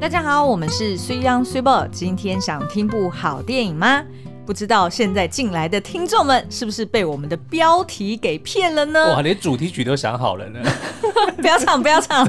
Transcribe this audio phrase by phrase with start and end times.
[0.00, 4.00] 大家好，我们是水 young super，今天想听部好电影吗？
[4.46, 9.14] 不知道现在进来的听众们是不是被我们的标题给骗了呢？
[9.16, 10.60] 哇，连主题曲都想好了呢！
[11.38, 12.26] 不要唱，不要唱。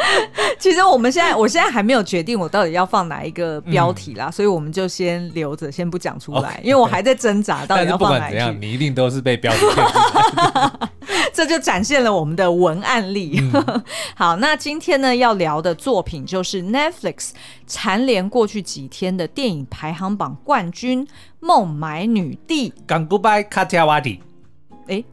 [0.60, 6.64] 其实我们现在，我现在还没有决定我到底要放哪一个标题啦，嗯、所以我们就先留着，先不讲出来，Okay.
[6.64, 8.38] 因为我还在挣扎到底要放哪一句。
[8.38, 10.88] 不管怎样，你一定都是被标题骗。
[11.36, 13.38] 这就展现了我们的文案力。
[13.38, 13.84] 嗯、
[14.16, 17.32] 好，那今天呢要聊的作品就是 Netflix
[17.66, 21.06] 蝉联过去几天的电影排行榜冠军。
[21.40, 22.72] 孟买女帝。
[24.88, 25.04] 哎，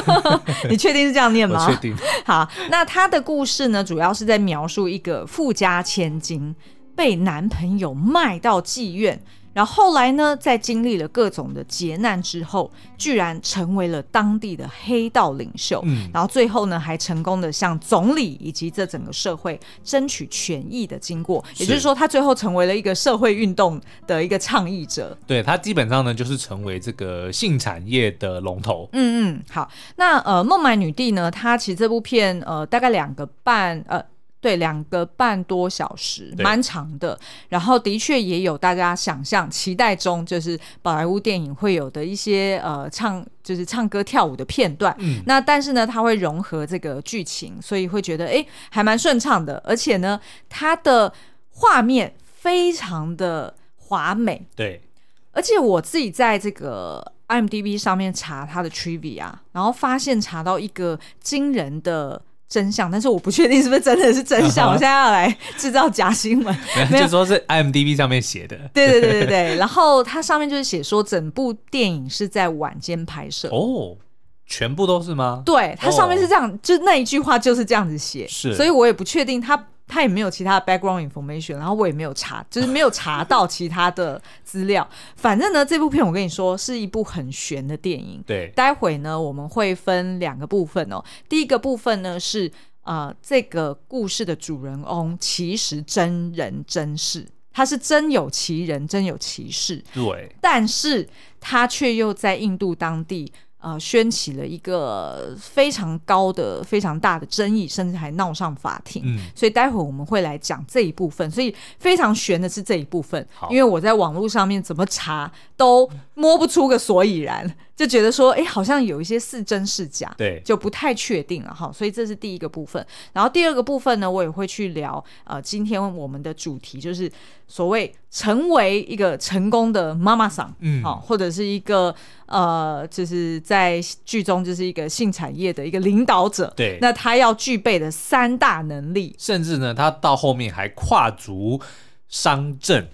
[0.68, 1.66] 你确定是这样念吗？
[1.66, 1.96] 确定。
[2.26, 6.54] 好，那他的故事呢，主要是在描述一个富家千金
[6.94, 9.22] 被男朋友卖到妓院。
[9.54, 15.82] 然后后来呢，在经历了各种的劫难之后，居然成为了当地的黑道领袖。
[15.84, 21.44] 嗯，然后最后呢，还成功的向总理以及这整个社会争取权益的经过。
[21.58, 25.16] 也就是说，他最后成为了一个社会运动的一个倡议者。
[25.26, 28.88] 对，他基本上呢，就是成为这个性产业的龙头。
[28.92, 34.02] 嗯嗯，好，那呃，孟买女帝呢，她其实这部片呃，大概两个半呃。
[34.42, 37.16] 对，两个半多小时，蛮长的。
[37.48, 44.92] 然后的确也有大家想象、期待中，就是宝莱坞电影会有的一些呃唱，就是唱歌跳舞的片段。
[44.98, 49.62] 嗯，那但是呢，它会融合这个剧情，所以会觉得哎，还蛮顺畅的。
[49.64, 51.14] 而且呢，它的
[51.50, 54.44] 画面非常的华美。
[54.56, 54.82] 对，
[55.30, 62.20] 而且我自己在这个 IMDB 上面查它的 trivia，然后发现查到一个惊人的。
[62.52, 64.68] 真相， 但是我不确定是不是真的是真相。
[64.68, 64.72] Uh.
[64.76, 66.54] 我现在要来制造假新闻，
[66.92, 68.58] 没有就说是 IMDB 上面写的。
[68.74, 73.48] 对对对对对，然后它上面就是写说整部电影是在晚间拍摄。
[73.48, 73.98] 哦，oh,
[74.46, 75.42] 全部都是吗？
[75.46, 76.58] 对，它上面是这样，oh.
[76.62, 78.26] 就那一句话就是这样子写。
[78.28, 79.68] 是，所以我也不确定它。
[79.86, 84.88] 他也没有其他的 background information，然后我也没有查， 就是没有查到其他的资料。
[85.16, 88.22] 反正呢，这部片我跟你说是一部很悬的电影。
[88.26, 91.04] 对，待会呢我们会分两个部分哦。
[91.28, 92.50] 第一个部分呢是
[92.82, 99.82] 呃这个故事的主人翁其实真人真事，他是真有其人真有其事。
[99.92, 101.06] 对，但是
[101.38, 103.32] 他却又在印度当地。
[103.62, 109.02] 呃，掀起了一个非常高的、非常大的争议，甚至还闹上法庭。
[109.06, 111.30] 嗯，所以待会我们会来讲这一部分。
[111.30, 117.48] 所以非常悬的是这一部分，因为我在网络上面怎么查都摸不出个所以然。
[117.82, 121.68] 就觉得说，哎、欸，好像有一些是真是假，对，就不太确定了哈。
[121.72, 122.86] 所以这是第一个部分。
[123.12, 125.04] 然后第二个部分呢，我也会去聊。
[125.24, 127.10] 呃，今天我们的主题就是
[127.48, 131.92] 所谓成为一个成功的妈妈桑，嗯，好，或者是一个
[132.26, 136.78] 呃，就是在剧中就是一个性产业的一个领导者，对。
[136.80, 141.60] 那他要具备的三大能力，甚至呢，他到后面还跨足
[142.06, 142.86] 商政。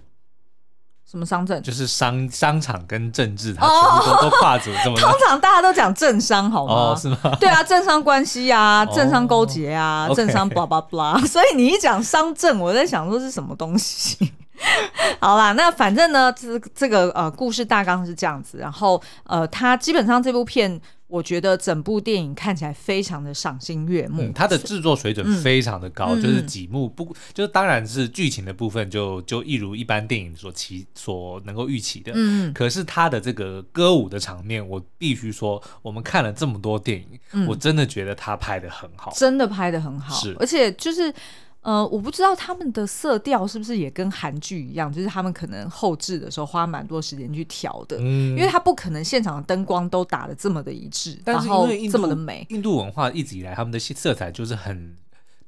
[1.11, 1.63] 什么商政？
[1.63, 5.01] 就是商商场跟政治，它全部都、oh, 都跨足这么。
[5.01, 7.19] 通常大家都讲政商，好吗？Oh, 是吗？
[7.41, 11.19] 对啊，政商关系啊，政商勾结啊，oh, 政商 blah blah blah。
[11.27, 14.33] 所以你一讲商政，我在想说是什么东西。
[15.19, 20.79] 好啦，那反正呢，这这个呃故事大纲是这样子，然后呃，它基本上这部片。
[21.09, 41.13] 我觉得整部电影看起来非常的赏心悦目，嗯，它的制作水准非常的高，嗯、就是几幕不，就是当然是剧情的部分就就一如一般电影所期所能够预期的，嗯，可是它的这个歌舞的场面，我必须说，我们看了这么多电影，嗯、我真的觉得他拍的很好，真的拍的很好，是，而且就是。
[41.61, 52.47] 呃，我不知道他们的色调是不是也跟韩剧一样，就是他们可能后置的时候花蛮多时间去调的，嗯，因为他不可能现场的灯光都打得这么的一致，但是因为然后这么的美。
[52.51, 54.97] 印度文化一直以来他们的色彩就是很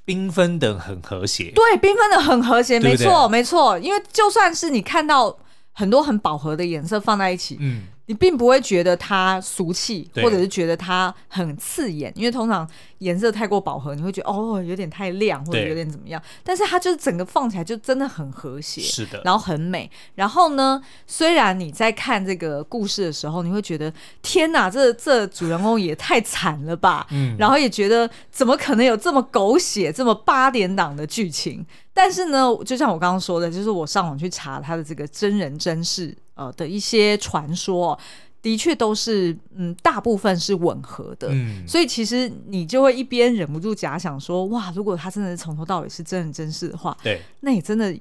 [0.04, 3.78] 缤纷的，很和谐，对，缤纷的很和谐，没错，没错。
[3.78, 5.34] 因为就算是你看到
[5.72, 7.84] 很多很饱和的颜色放在一起，嗯。
[8.06, 12.68] 你并不会觉得它俗气，或者是觉得它很刺眼，因为通常
[13.00, 16.22] 颜色太过饱和，你会觉得哦有点太亮，或者有点怎么样。
[16.42, 19.90] 但是它就是整个放起来就真的很和谐，是的，然后很美。
[20.14, 23.92] 然后呢，虽然你在看这个故事的时候，你会觉得
[24.22, 31.66] 天哪，这这主人公也太惨了吧，嗯，然后也觉得怎么可能有这么狗血、这么八点档的剧情？
[31.92, 36.16] 但是呢，就像我刚刚说的，就是我上网去查他的这个真人真事。
[36.40, 37.98] 呃的一些传说，
[38.42, 47.96] 的确都是嗯，大部分是吻合的，嗯，所以其实你就会一边忍不住假想说，哇，如果他真的是从头到尾是真人真事的话，对，那也真的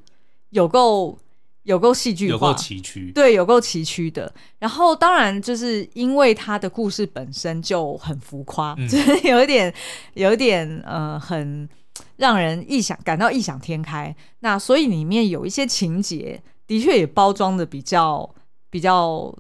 [0.50, 1.18] 有够
[1.64, 4.34] 有够戏剧化，有够崎岖，对，有够崎岖的。
[4.60, 9.74] 然后当然就是因为他的故事本身就很浮夸，嗯、就是有一点
[10.14, 11.68] 有一点呃很。
[12.16, 14.14] 让人异想感到异想天开。
[14.40, 18.30] 那所以里面有一些情节，的确也包装的比较
[18.70, 19.38] 比较比较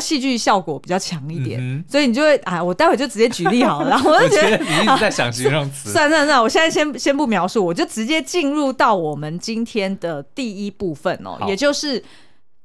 [0.00, 3.88] 戏剧效果比较强一点，嗯、所以你就会啊，我待会就直接举例好了。
[3.90, 12.02] 然后我就觉得，觉得你一直在想形容词， 算算算，我现在先先不描述，我就直接进入到我们今天的第一部分哦，也就是。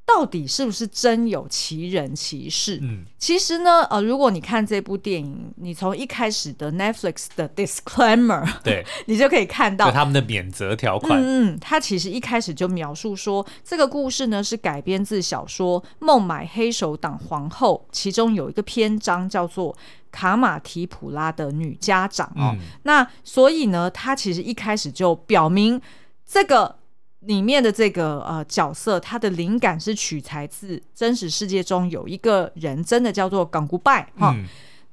[0.06, 2.80] 到底是不是真有其人其事？
[2.82, 11.20] 嗯，其实呢，呃，如果你看这部电影，你从一开始的 Netflix 的 Disclaimer，对， 你就可以看到他们的免责条款。
[11.20, 19.76] 嗯嗯，他其实一开始就描述说，这个故事呢是改编自小说《孟买黑手党皇后》，其中有一个篇章叫做
[20.12, 22.54] 卡马提普拉的女家长哦。
[22.54, 25.82] 嗯、那所以呢，他其实一开始就表明
[26.26, 26.76] 这个。
[27.26, 34.46] 里面的这个呃角色，他的灵感是取材自真实世界中有一个人，真的叫做港古拜哈，嗯、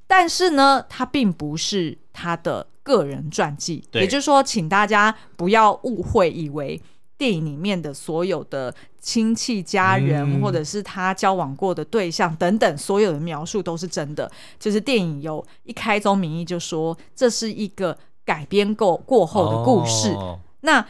[0.06, 6.80] 但是呢，他并不是他的个人传记，也就是说，请大家不要误会，以为
[7.18, 14.30] 电影里面的所有的亲戚家人，嗯、或者是他交往过的对象等等，所有的描述都是真的。
[14.58, 20.86] 就是电影有一开宗明义就说，这是一个改编过过后的故事，哦、那。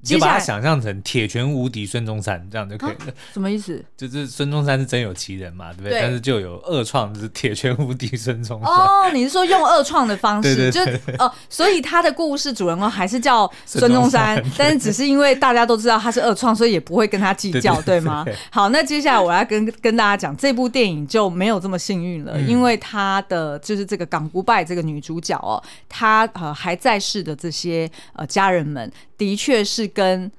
[0.00, 3.12] 你就把它想象成铁拳无敌孙中山这样就可以了。
[3.32, 3.84] 什么意思？
[3.96, 5.90] 就是孙中山是真有其人嘛，对不对？
[5.90, 8.72] 对，但是就有二创，就是铁拳无敌孙中山。
[8.72, 10.70] 哦，你是说用二创的方式？
[10.72, 10.80] 就
[11.18, 18.24] 哦，所以他的故事主人公还是叫孙中山，但是只是因为大家都知道他是二创，所以也不会跟他计较，对，吗？
[18.50, 28.90] 好，那接下来我要跟跟大家讲，这部电影就没有这么幸运了，嗯、因为他的就是这个港古拜这个女主角哦，她呃还在世的这些呃家人们。
[29.18, 30.30] 的确是跟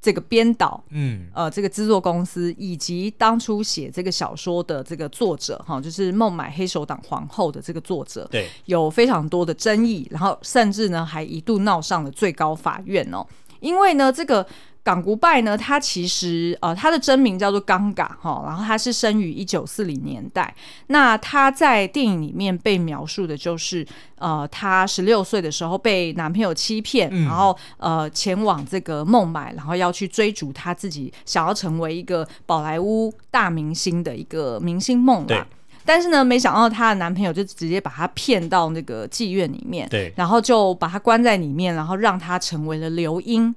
[0.00, 13.26] 这个编导，嗯，呃，这个制作公司以及当初写这个小说的这个作者，哈，就是孟买黑手党皇后的这个作者，对，有非常多的争议，然后甚至呢还一度闹上了最高法院哦，
[13.60, 14.46] 因为呢这个。
[14.84, 20.54] 港古拜呢，他其实呃，他的真名叫做刚嘎哈，然后他是生于一九四零年代。
[20.88, 23.84] 那他在电影里面被描述的就是，
[24.18, 35.46] 呃，他十六岁的时候被男朋友欺骗，嗯、然后呃前往这个孟买，然后要去追逐他自己想要成为一个宝莱坞大明星的一个明星梦啦。
[35.86, 43.54] 但是呢，没想到她的男朋友就直接把她骗到那个妓院里面，对，然后就把她关在里面，然后让她成为了流莺。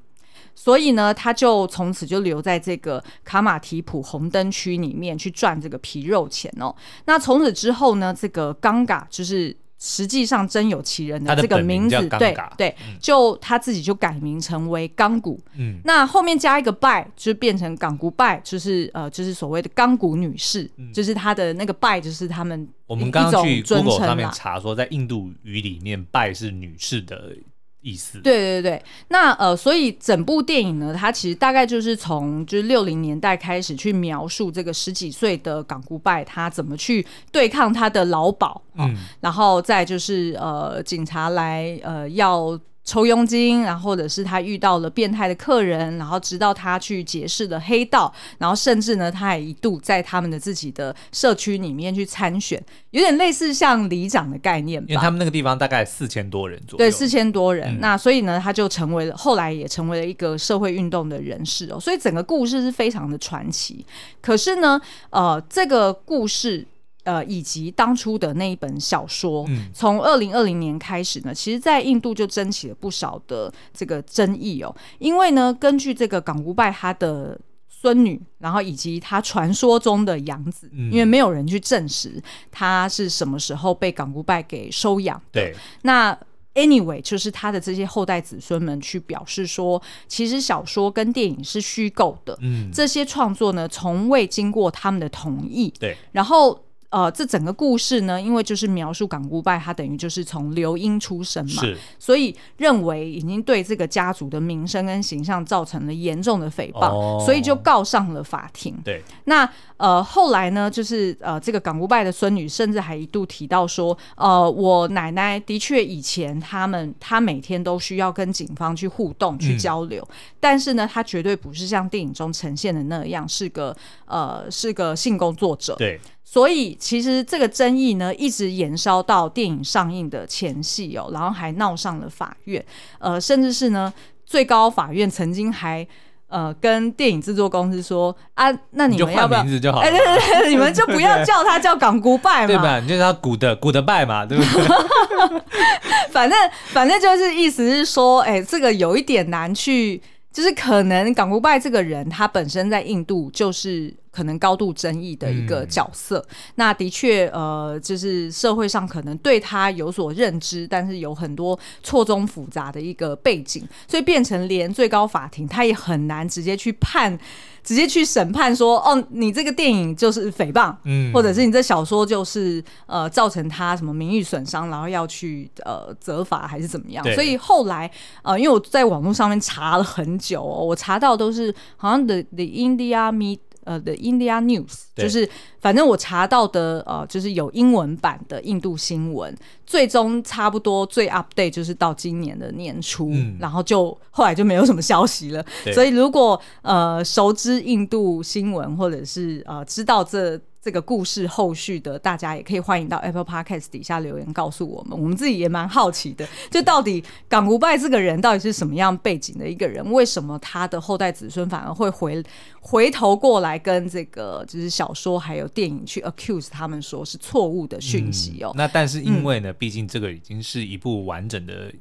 [0.60, 6.76] 所以呢，他就从此就留在这个卡马提普红灯区里面去赚这个皮肉钱哦。
[7.06, 15.40] 那从此之后呢，这个刚嘎就是实际上真有其人的这个名字，对对，就他自己就改名成为刚古。
[15.56, 27.36] 嗯，那后面加一个拜，就变成港古拜，就是呃，就是所谓的刚古女士，嗯、就是他的那个拜，就是他们我们刚刚去 Google 上面查说，在印度语里面拜是女士的。
[27.82, 42.60] 意思对对对，那呃，所以整部电影呢，它其实大概就是从就是六零年代开始去描述这个十几岁的港古拜他怎么去对抗他的老鸨，嗯，然后再就是呃，警察来呃要。
[42.88, 54.86] 抽佣金，然后或者是他遇到了变态的客人，然后直到他去结识了黑道，然后甚至呢，他也一度在他们的自己的社区里面去参选，有点类似像里长的概念吧。
[54.88, 57.76] 因为他们那个地方大概四千多人左右，对，四千多人。
[57.76, 61.78] 嗯、那所以呢，他就成为了后来也成为了一个社会运动的人士哦。
[61.78, 63.86] 所以整个故事是非常的传奇。
[64.22, 66.66] 可是呢，呃，这个故事。
[67.08, 74.76] 呃，以及当初的那一本小说，从二零二零年开始呢，其实，在印度就争起了不少的这个争议哦。
[75.00, 82.22] 因为呢，根据这个港古拜他的孙女，然后以及他传说中的养子，嗯、因为没有人去证实
[82.52, 85.40] 他是什么时候被港古拜给收养的。
[85.40, 86.14] 对，那
[86.56, 95.74] anyway，就是他的这些后代子孙们去表示说，其实小说跟电影是虚构的，嗯，这些创作呢，从未经过他们的同意。
[95.80, 96.60] 对，然后。
[96.90, 101.62] 呃，这整个故事呢，因为就是描述港古拜，他等于就是从流英出身嘛，
[102.00, 108.74] 所以认为已经对这个家族的名声跟形象造成了严重的诽谤，哦、所以就告上了法庭。
[108.86, 123.76] 对，那呃后来呢，就是呃这个港古拜的孙女甚至还一度提到说，呃我奶奶的确以前他们她每天都需要跟警方去互动去交流，嗯、但是呢，她绝对不是像电影中呈现的那样是个
[124.06, 125.76] 呃是个性工作者。
[125.76, 126.00] 对。
[126.30, 132.64] 所以其实这个争议呢，一直延烧到电影上映的前戏哦，然后还闹上了法院，
[133.00, 133.92] 呃，甚至是呢，
[134.26, 135.88] 最高法院曾经还
[136.28, 139.88] 呃跟电影制作公司说啊，那你们要不要名字就好了？
[139.88, 142.78] 哎，对对对， 你们就不要叫他叫港古拜嘛，对吧？
[142.84, 145.42] 你就叫他古的古的拜嘛，对不对？
[146.12, 146.38] 反正
[146.74, 150.02] 反正就是意思是说，哎，这个有一点难去。
[150.30, 156.18] 就是可能港古拜这个人，他本身在印度就是可能高度争议的一个角色。
[156.30, 167.20] 嗯、那的确，呃，就是社会上可能对他有所认知，但是有很多错综复杂的一个背景，所以变成连最高法庭他也很难直接去判。
[167.64, 177.04] 直接去审判说，哦，你这个电影就是诽谤，嗯，或者是你这小说就是呃造成他什么名誉损伤，然后要去呃责罚还是怎么样？
[177.14, 177.92] 所以后来
[178.24, 183.40] 呃，因为我在网络上面查了很久哦，我查到都是好像 The The India Meet。
[183.68, 195.46] 呃的 India News 就是，反正我查到的呃，就是有英文版的印度新闻，最终差不多最 update 就是到今年的年初，嗯、然后就后来就没有什么消息了。
[195.74, 200.40] 所以如果呃熟知印度新闻或者是呃知道这。
[200.68, 209.90] 这个故事后续的，大家也可以欢迎到 Apple Podcast 底下留言告诉我们，我们自己也蛮好奇的， 就到底港古拜这个人到底是什么样背景的一个人？
[209.94, 212.22] 为什么他的后代子孙反而会回
[212.60, 218.52] 回头过来跟这个就是小说还有电影去 accuse 他们说是错误的讯息哦？
[218.54, 221.72] 嗯、那但是因为呢，嗯、毕竟这个已经是一部完整的。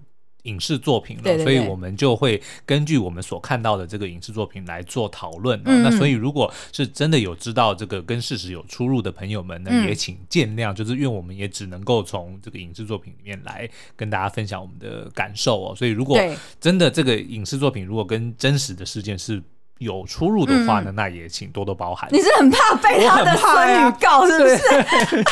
[0.46, 5.60] 影视作品了，对对对，所以我们就会根据我们所看到的这个影视作品来做讨论。
[5.64, 15.74] 嗯、那所以，如果是真的有知道这个跟事实有出入的朋友们呢，嗯、也请见谅，就是因为我们也只能够从这个影视作品里面来跟大家分享我们的感受哦。
[15.74, 16.18] 所以，如果
[16.60, 19.42] 真的这个影视作品如果跟真实的事件是
[19.78, 22.08] 有出入的话呢，嗯、那也请多多包涵。
[22.10, 25.24] 你是很怕被他的孙女告是不是？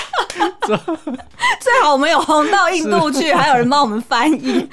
[1.60, 4.68] 最好我们有红到印度去，是还有人帮我们翻译。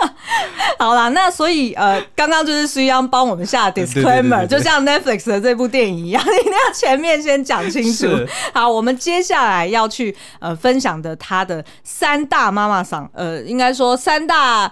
[0.78, 8.06] 好啦，那所以呃，刚刚就是须央帮我们下 disclaimer，就像 Netflix 的这部电影一样，一定要前面先讲清楚。
[8.52, 14.70] 好，我们接下来要去呃分享的他的三大妈妈嗓，呃，应该说三大。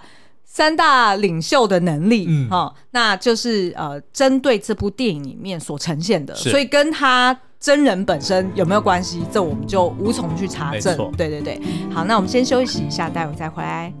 [0.55, 10.95] 三大领袖的能力，嗯，哦，那就是呃，针对这部电影里面所呈现的，所以跟他真人本身有没有关系，这我们就无从去查证。
[10.95, 11.61] 错对对对，
[11.93, 13.93] 好，那我们先休息一下，待会再回来。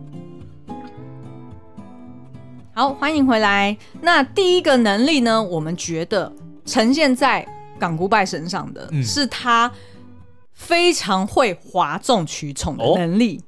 [2.73, 3.75] 好，欢迎回来。
[3.99, 6.31] 那第一个能力呢，我们觉得
[6.65, 7.45] 呈现在
[7.77, 9.69] 港古拜身上的，嗯、是他
[10.53, 13.41] 非常会哗众取宠的能力。
[13.41, 13.43] 哦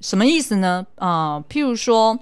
[0.00, 0.86] 什么意思呢？
[0.96, 2.18] 啊、譬如说，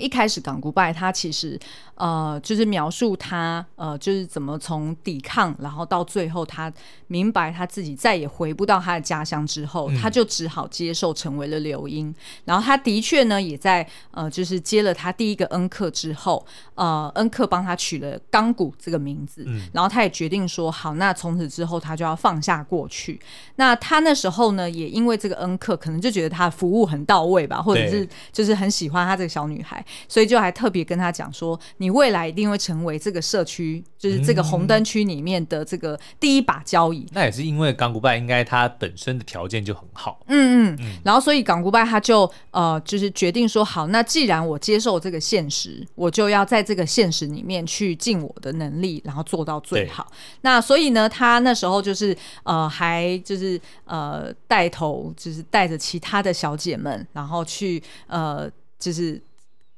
[0.00, 1.58] 一开始港古拜他其实。
[2.00, 6.72] 呃，就是描述他，呃，就是怎么从抵抗，然后到最后他
[7.08, 12.14] 明白他自己再也回不到他的家乡之后，嗯、他就只好接受成为了流英。
[12.46, 16.42] 然后他的确呢，也在呃，就是接了他第一个恩客之后，
[16.74, 23.20] 呃，恩客帮他取了钢古这个名字，嗯、然后他也决定说，好，那从此之后他就要放下过去。
[23.56, 31.90] 那他那时候呢，也因为这个恩客可能就觉得他服务很到位吧，或者是就是很喜欢他这个小女孩，所以就还特别跟他讲说，你。
[32.00, 37.00] 未来一定会成为这个社区，就是这个红灯区里面的这个第一把交椅。
[37.00, 40.20] 嗯、那也是因为港古拜应该他本身的条件就很好。
[40.28, 40.78] 嗯嗯。
[40.80, 50.10] 嗯然后所以港古拜他就呃就是决定说好，那既然我接受这个现实，我就要在这个现实里面去尽我的能力，然后做到最好。
[50.42, 59.20] 那所以呢，他那时候就是呃还就是呃带头就是带着其他的小姐们，然后去呃就是。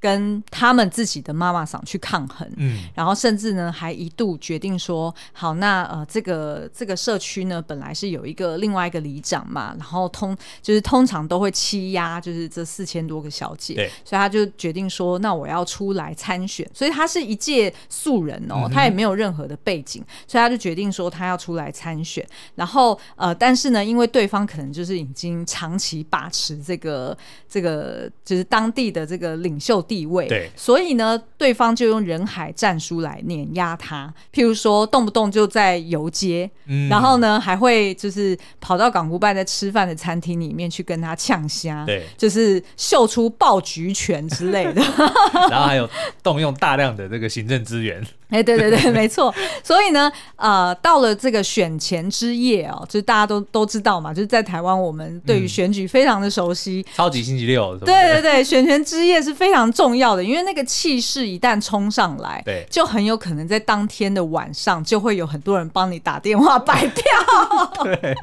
[0.03, 27.17] 跟他们自己的妈妈桑去抗衡，嗯，然后甚至呢还一度决定说，好，那呃这个这个社区呢本来是有一个另外一个里长嘛，然后通就是通常都会欺压，就是这四千多个小姐，对，所以他就决定说，那我要出来参选，所以他是一介素人哦，他也没有任何的背景，所以他就决定说他要出来参选，然后呃但是呢，因为对方可能就是已经长期把持这个
[27.49, 34.11] 这个就是当地的这个领袖地位，对，所以呢，对方就用人海战术来碾压他。
[34.33, 44.81] 譬如说，动不动就在游街，嗯、然后呢，还会就是跑到港湖办在吃饭的餐厅里面去跟他呛虾，对，就是秀出爆菊拳之类的。
[45.51, 45.87] 然后还有
[46.23, 48.03] 动用大量的这个行政资源。
[48.33, 49.33] 哎，对对对， 没错。
[49.63, 56.85] 所以呢，呃，到了这个选前之夜哦，就是大家都都知道嘛，就是在台湾，我们对于选举非常的熟悉。
[56.97, 67.05] 超级星期六，对对对，选前之夜是非常重要的，因为那个气势一旦冲上来，对，就很有可能在当天的晚上就会有很多人帮你打电话摆票。
[67.85, 68.17] 对。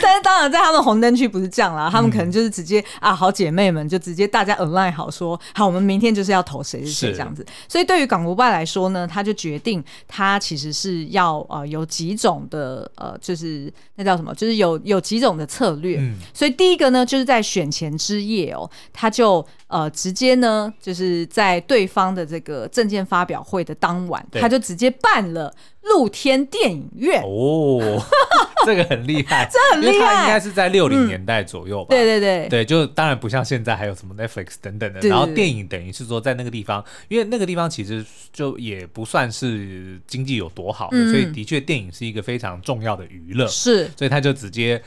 [0.00, 7.44] 但是当然，在他们红灯区不是这样啦，他们可能就是直接啊，好姐妹们就直接大家 align 好说，好，我们明天就是要投谁是谁这样子。
[7.68, 9.23] 所以对于港独派来说呢，他。
[9.24, 15.96] 就决定他其实是要呃有几种的呃，就是那叫什么，就是有有几种的策略。
[15.98, 25.52] 嗯，所以第一个呢，就是在选前之夜哦，他就呃直接呢，就是在对方的这个证件发表会的当晚，他就直接办了。
[25.84, 28.02] 露天电影院哦，
[28.64, 31.88] 这个很厉害， 这很厉害，因为它应该是在六零年代左右吧？
[31.88, 35.00] 嗯、对对对，对，就当然不像现在还有什么 Netflix 等等的。
[35.08, 43.46] 然后电影等于是说在那个地方，因为那个地方其实就也不算是经济有多好的，嗯、所以的确电影是一个非常重要的娱乐。
[43.46, 44.82] 是，所以他就直接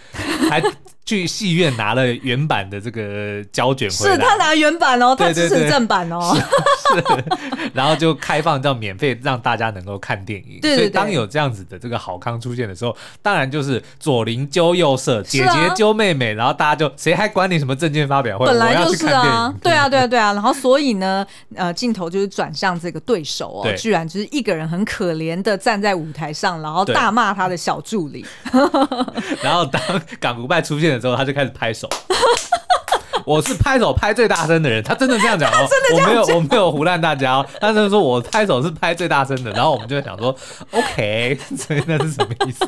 [0.50, 0.62] 还。
[1.08, 7.24] 去戏院拿了原版的这个胶卷回来，是他拿原版哦，他支持正版哦，是，是，
[7.74, 10.60] 然后就开放到免费让大家能够看电影。
[10.62, 18.46] 对，对，对，所以当有这样子的这个好康出现的时候，当然就是左邻揪右舍，姐姐揪妹妹，然后大家就谁还管你什么证件发表会？
[18.46, 20.34] 本来就是啊，对啊， 对啊，对啊。
[20.34, 28.26] 然后所以呢，呃，镜头就是转向这个对手哦，居然就是一个人很可怜的站在舞台上，然后大骂他的小助理。
[29.42, 29.82] 然后当
[30.20, 31.88] 港独派出现的之后，他就开始拍手。
[33.26, 40.34] 我是拍手拍最大声的人，他真的这样讲哦， 我没有我没有胡乱大家哦，他真的说我拍手是拍最大声的，然后我们就想说
[40.72, 42.66] ，OK，所以那是什么意思？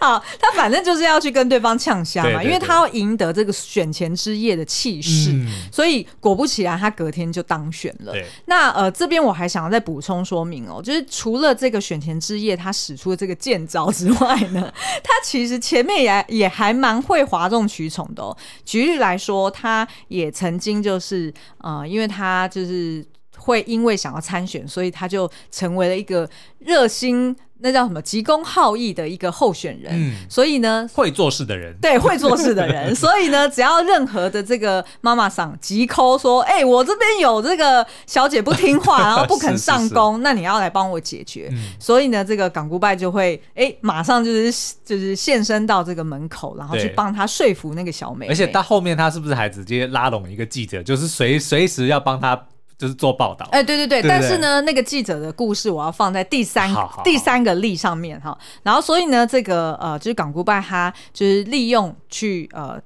[0.00, 8.14] 好，他反正就是要去跟对方呛虾嘛，因为他要赢得这个选前之夜的气势，嗯、所以果不其然，他隔天就当选了。
[8.46, 14.72] 那呃，这边我还想要再补充说明哦，就是除了这个选前之夜他使出的这个剑招之外呢，
[15.04, 18.34] 他其实前面也也还蛮会哗众取宠的哦。
[18.64, 23.04] 举例来说，他也曾经就是呃，因为他就是
[23.36, 26.26] 会因为想要参选，所以他就成为了一个
[26.60, 27.36] 热心。
[27.62, 28.00] 那叫什么？
[28.02, 41.48] 急公好义的一个候选人，嗯、所以呢，会做事的人，对，会做事的人， 所以呢，只要任何的这个妈妈桑急 call 说，哎、欸，我这边有这个小姐不听话， 然后不肯上工，是是是，那你要来帮我解决。
[41.52, 48.32] 嗯、所以呢，这个港独派就会，哎、欸，马上就是就是现身到这个门口，然后去帮他说服那个小妹妹。
[48.32, 52.46] 而且到后面，他是不是还直接拉拢一个记者，就是随随时要帮他。
[52.80, 57.02] 就是做报道，哎，对对对，但是呢，那个记者的故事我要放在第三好好好。
[57.02, 62.80] 第三个例上面哈，然后所以呢，这个呃，就是港独派他就是利用去呃，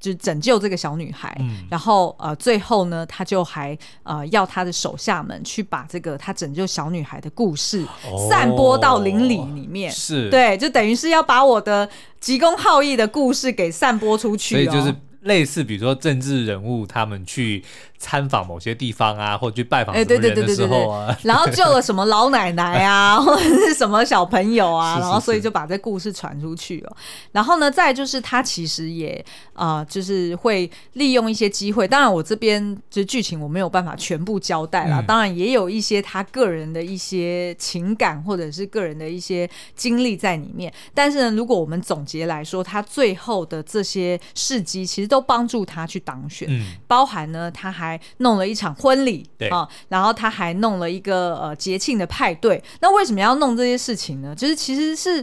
[0.00, 7.86] 就是拯救这个小女孩，嗯、然后呃，最后呢，他就还呃要他的手下们去把这个他拯救小女孩的故事
[8.28, 10.28] 散播到邻里里面，哦、是。
[10.28, 14.92] 对，就等于是要把我的急公好义的故事给散播出去，哦，所以就是。
[15.22, 17.64] 类似比如说政治人物，他们去
[17.98, 26.96] 参访某些地方啊，或者去拜访什么人的时候啊，然后救了什么老奶奶啊，或者是什么小朋友啊， 是是是，然后所以就把这故事传出去哦。
[27.32, 29.12] 然后呢，再就是他其实也
[29.54, 31.88] 啊、呃，就是会利用一些机会。
[31.88, 35.00] 当然，我这边就是剧情我没有办法全部交代了。
[35.00, 40.72] 嗯、当然，也有一些他个人的一些情感或者是个人的一些经历在里面。
[40.94, 45.16] 但是呢，如果我们总结来说，他最后的这些事迹其实都。
[45.16, 47.85] 都帮助他去当选，嗯、包含呢，他还
[48.18, 52.62] 弄了一场婚礼，对啊，然后他还弄了一个呃节庆的派对。
[52.80, 54.34] 那为什么要弄这些事情呢？
[54.34, 55.22] 就是其实是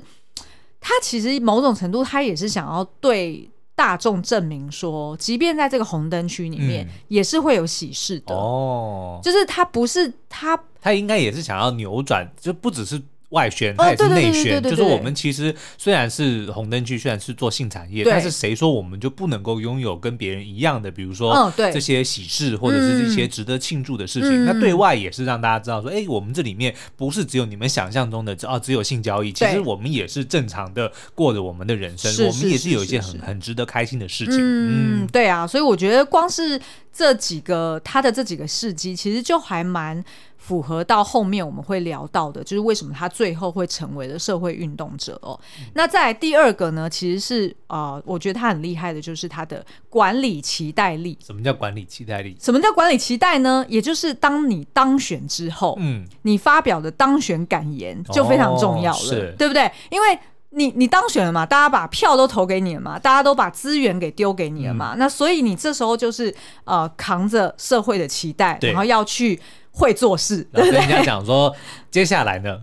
[0.79, 9.19] 他其实某种程度，他也是想要对大众证明说，即便在这个红灯区里面，嗯、也是会有喜事的哦。
[9.23, 13.01] 就是他不是他，他应该也是想要扭转，就不只是。
[13.33, 24.45] 外宣，它也是内宣，就是我们其实虽然是红灯区，虽然是做性产业，但是谁说我们就不能够拥有跟别人一样的，比如说这些喜事或者是一些值得庆祝的事情？
[24.45, 34.37] 那对外也是让大家知道说，哎，我们这里面不是只有你们想象中的哦，只有性交易，其实我们也是正常的过着我们的人生，我们也是有一些很很值得开心的事情。
[34.39, 36.61] 嗯，对啊，所以我觉得光是
[36.93, 40.03] 这几个他的这几个事迹，其实就还蛮。
[40.45, 45.39] 符合到后面我们会聊到的，就是为什么他最后会成为了社会运动者哦。
[45.57, 51.17] 嗯、那再来第二个呢，其实是呃，我觉得他很厉害的，就是他的管理期待力。
[51.25, 52.35] 什么叫管理期待力？
[52.41, 53.65] 什么叫管理期待呢？
[53.69, 59.71] 也就是当你当选之后，嗯，你发表的当选感言就非常重要了，哦、对不对？
[59.91, 69.39] 因为你你当选了嘛，大家把票都投给你了嘛，大家都把资源给丢给你了嘛，嗯、那所以你这时候就是呃扛着社会的期待，然后要去。
[69.73, 71.53] 会做事，然后跟人家讲说
[71.91, 72.61] 接下来呢？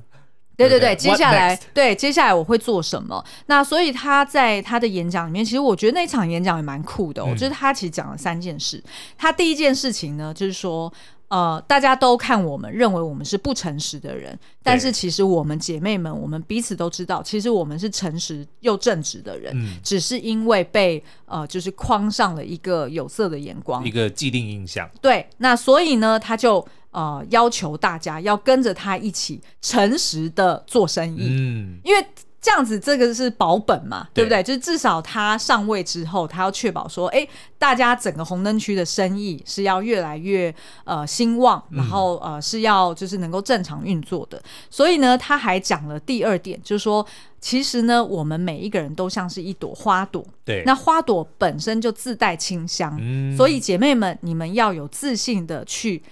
[0.57, 3.23] 对对对，接下来对接下来我会做什么？
[3.47, 7.23] 那所以他在他的演讲里面，其实我觉得那场演讲也蛮酷的。
[7.23, 8.83] 我觉得他其实讲了三件事。
[9.19, 10.93] 他第一件事情呢，就是说。
[11.31, 24.91] 呃，大家都看我们，认为我们是不诚实的人，但是其实我们姐妹们，我们彼此都知道，其实我们是诚实又正直的人，嗯，只是因为被呃，就是框上了一个有色的眼光，一个既定印象。
[25.01, 32.07] 对，那所以呢，他就呃要求大家要跟着他一起诚实的做生意，嗯，因为。
[32.43, 34.43] 这样子，这个是保本嘛，对，对不对？
[34.43, 40.53] 就是至少他上位之后，他要确保说，哎，大家整个红灯区的生意是要越来越
[40.85, 44.39] 呃兴旺，然后呃是要就是能够正常运作的。
[44.39, 44.43] 嗯。
[44.71, 47.07] 所以呢，他还讲了第二点，就是说，
[47.43, 56.03] 其实呢，我们每一个人都像是一朵花朵，对，那花朵本身就自带清香，嗯，所以姐妹们，你们要有自信的去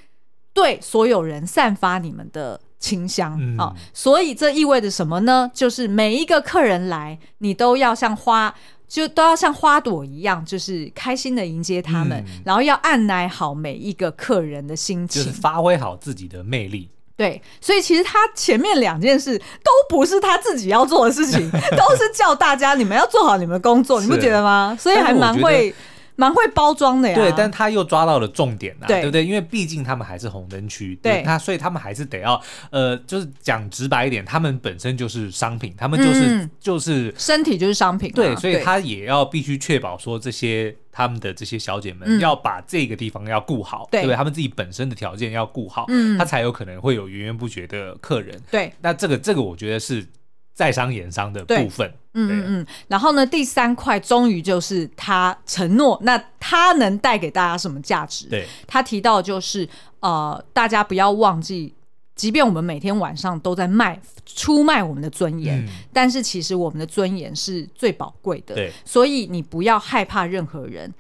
[0.59, 2.61] 对所有人散发你们的。
[2.81, 5.51] 清香啊、嗯哦，所以这意味着什么呢？
[5.53, 8.55] 就是每一个客人来，你都要像花，
[8.87, 16.89] 就都要像花朵一样，就是开心的迎接他们，嗯、然后要按捺好每一个客人的心情，就是发挥好自己的魅力。
[17.17, 24.79] 对，所以其实他前面两件事都不是他自己要做的事情， 都是叫大家你们要做好你们的工作，你不觉得吗？
[24.79, 25.75] 所以还蛮会。
[26.21, 29.05] 蛮会包装的呀，对，但他又抓到了重点呐，对。
[29.05, 29.25] 不对？
[29.25, 44.17] 因为毕竟他们还是红灯区，对，他所以他们还是得要，呃，就是讲直白一点，他们本身就是商品，他们就是、嗯、就是身体就是商品、啊，对，所以他也要必须确保说这些他们的这些小姐们要把这个地方要顾好，嗯、对不对？
[44.17, 50.05] 他们自己本身的条件要顾好，嗯，他才有可能会有源源不绝的客人，对，那这个这个我觉得是。
[50.59, 58.27] 在商言商的部分，嗯嗯嗯，然后呢，第三块终于就是他承诺，那他能带给大家什么价值？
[58.27, 59.69] 对，他提到就是
[60.01, 61.73] 呃，大家不要忘记，
[62.17, 70.93] 即便我们每天晚上都在卖出卖我们的尊严，嗯，但是其实我们的尊严是最宝贵的，对，所以你不要害怕任何人。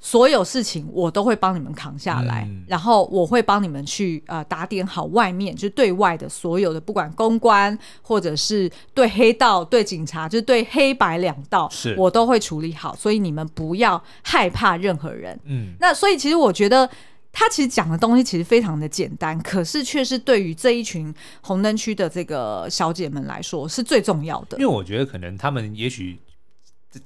[0.00, 12.94] 所有事情我都会帮你们扛下来，嗯、然后我会帮你们去呃打点好外面，就是对外的所有的，不管公关或者是对黑道、对警察，就是对黑白两道，是我都会处理好。
[12.94, 15.38] 所以你们不要害怕任何人。
[15.46, 16.88] 嗯，那所以其实我觉得
[17.32, 24.56] 他其实讲的东西其实非常的简单，可是却是对于这一群红灯区的这个小姐们来说是最重要的。
[24.58, 26.20] 因为我觉得可能他们也许。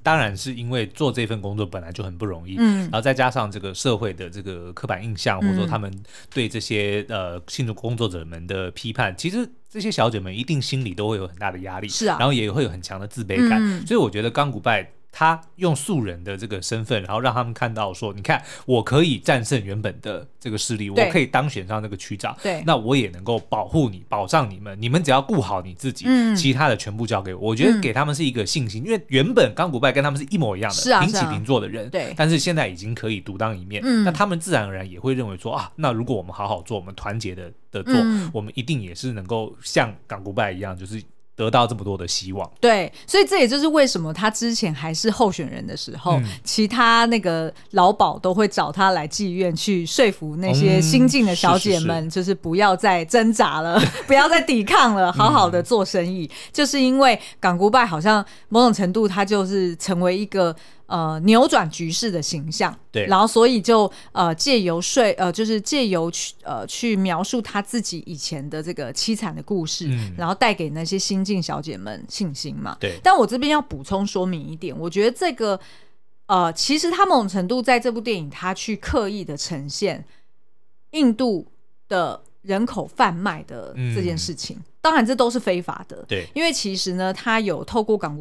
[0.03, 5.93] 当然是因为做这份工作本来就很不容易，嗯，然后再加上这个社会的这个刻板印象，嗯、或者说他们
[6.33, 14.91] 对这些呃性工作者们的批判，其实这些小姐们一定心里都会有很大的压力，是啊，然后也会有很强的自卑感，嗯、所以我觉得刚古拜。
[15.15, 27.41] 他用素人的这个身份，然后让他们看到说，你看，我可以战胜原本的这个势力，我可以当选上那个区长，对，那我也能够保护你，保障你们，你们只要顾好你自己，嗯，其他的全部交给我。
[27.43, 41.03] 我觉得给他们是一个信心，嗯、因为原本刚古拜跟他们是一模一样的，是啊，平起平坐的人，对、啊，但是现在已经可以独当一面，嗯，那他们自然而然也会认为说啊，那如果我们好好做，我们团结的的做，嗯、我们一定也是能够像港古拜一样，就是。
[41.43, 56.31] 得到这么多的希望，对，所以这也就是为什么他之前还是候选人的时候，嗯、其他那个老鸨都会找他来妓院去说服那些新进的小姐们，就是不要再挣扎了，嗯、 不要再抵抗了，好好的做生意。
[56.31, 60.55] 嗯、就是因为港古拜好像某种程度，他就是成为一个。
[60.93, 73.01] 呃，扭转局势的形象，对，然后所以就呃借由说呃，就是借由去呃去描述他自己以前的这个凄惨的故事，嗯，然后带给那些新晋小姐们信心嘛，对。
[73.03, 75.59] 但我这边要补充说明一点，我觉得这个
[76.27, 80.05] 呃，其实他某种程度在这部电影，他去刻意的呈现
[80.91, 81.47] 印度
[81.89, 88.15] 的人口贩卖的这件事情，嗯，当然这都是非法的，对，因为其实呢，他有透过港。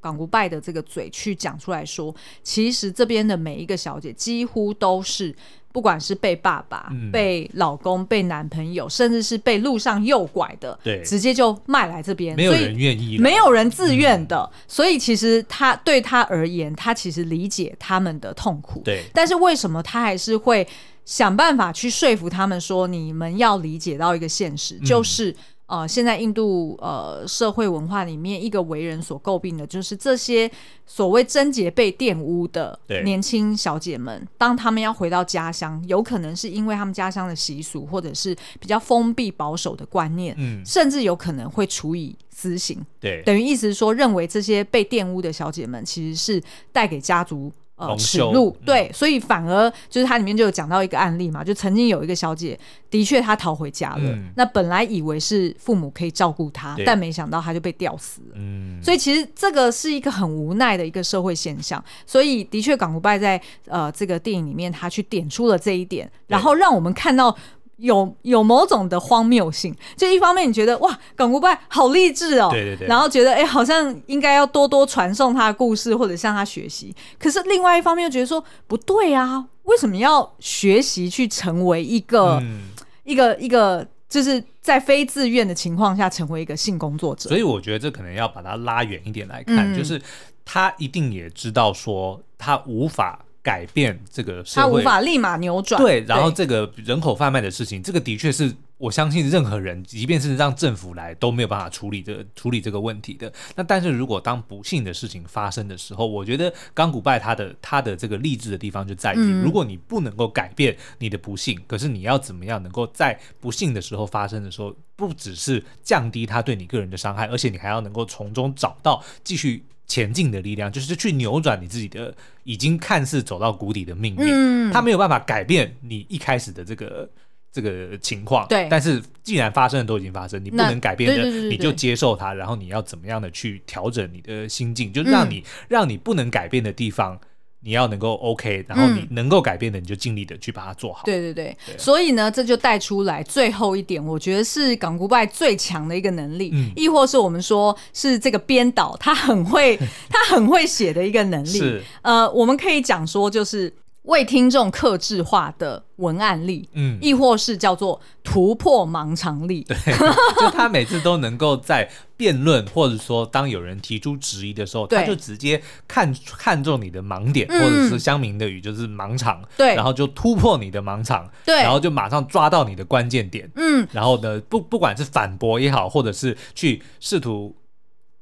[0.00, 5.34] 港古拜的这个嘴去讲出来说，其实这边的每一个小姐几乎都是，
[5.72, 14.38] 不管是被爸爸、嗯、被老公、被男朋友，甚至是被路上诱拐的，对，直接就卖来这边，没有人愿意，没有人自愿的。
[14.52, 19.04] 嗯、所以其实他对他而言，他其实理解他们的痛苦，对。
[19.12, 20.66] 但是为什么他还是会
[21.04, 25.36] 想办法去说服他们说，你们要理解到一个现实，嗯、就是。
[25.70, 30.50] 呃，现在印度呃社会文化里面，一个为人所诟病的就是这些
[30.84, 42.84] 所谓贞洁被玷污的年轻小姐们，当他们要回到家乡，有可能是因为他们家乡的习俗，或者是比较封闭保守的观念，嗯，甚至有可能会处以私刑。
[42.98, 47.52] 对，等于意思是说，认为这些被玷污的小姐们其实是带给家族。
[47.80, 52.58] 呃，耻辱，对，所以反而就是它里面就有讲到一个案例嘛，就曾经有一个小姐，
[52.90, 58.34] 的确她逃回家了，嗯、那本来以为是父母可以照顾她，但没想到她就被吊死了。
[58.34, 61.82] 嗯，所以其实这个是一个很无奈的一个社会现象。
[62.04, 67.34] 所以的确，港独拜在呃这个电影里面，他去点出了这一点，然后让我们看到。
[67.80, 76.94] 有有某种的荒谬性，就一方面你觉得哇，港古拜好励志哦，对对对，然后觉得哎、欸，好像应该要多多传送他的故事或者向他学习。
[77.18, 82.68] 可是另外一方面又觉得说不对啊，为什么要学习去成为一个、嗯、
[83.04, 87.28] 一个一个，就是在非自愿的情况下成为一个性工作者？
[87.30, 90.00] 所以我觉得这可能要把它拉远一点来看，嗯、就是
[90.44, 93.24] 他一定也知道说他无法。
[93.42, 95.80] 改变这个社会，他无法立马扭转。
[95.80, 103.32] 对，然后这个人口贩卖的事情，这个的确是我相信任何人，即便是让政府来都没有办法处理这个处理这个问题的。
[103.56, 119.64] 那但是如果当不幸的事情发生的时候，我觉得刚古拜他的他的这个励志的地方就在于，嗯、如果你不能够改变你的不幸，可是你要怎么样能够在不幸的时候发生的时候，不只是降低他对你个人的伤害，而且你还要能够从中找到继续。
[119.90, 124.24] 前进的力量，就是去扭转你自己的已经看似走到谷底的命运。
[124.24, 127.10] 嗯，他没有办法改变你一开始的这个
[127.50, 128.46] 这个情况。
[128.46, 137.20] 对，但是既然发生的都已经发生，你不能改变的，你就接受它，然后你要怎么样的去调整你的心境，就让你、嗯、让你不能改变的地方。
[137.62, 141.02] 你要能够 OK，然后你能够改变的，你就尽力的去把它做好。
[141.02, 151.58] 嗯、对对对，对所以呢，这就带出来最后一点，我觉得是港股拜最强的一个能力，嗯、亦或是我们说是这个编导他很会 他很会写的一个能力。
[151.58, 153.72] 是呃，我们可以讲说就是。
[154.02, 159.76] 为听众克制化的文案力，嗯，亦或是叫做突破盲肠力，对，
[160.40, 177.54] 就他每次都能够在辩论，或者说当有人提出质疑的时候，他就直接看看中你的盲点，嗯、或者是乡民的语就是盲肠，对，然后就突破你的盲肠，对，然后就马上抓到你的关键点，嗯，然后呢，不不管是反驳也好，或者是去试图。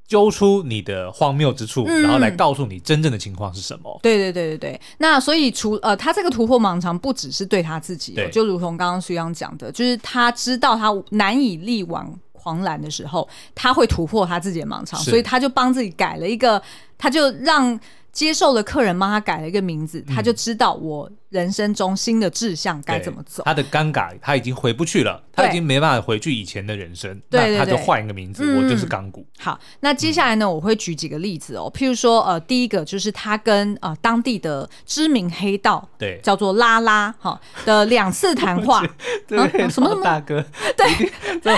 [0.09, 4.01] 揪出你的荒谬之处，嗯、然后来告诉你真正的情况是什么。
[4.03, 4.81] 对对对对对。
[4.99, 16.61] 那所以除呃，他这个突破盲肠不只是对他自己，对就如同刚刚徐阳讲的，就是他知道他难以力挽狂澜的时候，他会突破他自己的盲肠，所以他就帮自己改了一个，
[16.97, 17.79] 他就让。
[18.19, 23.45] 接受了客人帮他改了一个名字，嗯、他就知道我人生中新的志向该怎么走。
[23.45, 29.25] 他的尴尬，他已经回不去了，他已经没办法回去以前的人生，那他就换一个名字，嗯、我就是港股。
[29.39, 38.85] 好，那接下来呢，我会举几个例子哦，譬如说，呃，第一个就是他跟呃当地的知名黑道，对，叫做拉拉哈的两次谈话，
[39.29, 39.39] 对，
[39.71, 40.03] 什么什么？
[40.03, 40.45] 大哥，
[40.77, 41.55] 对，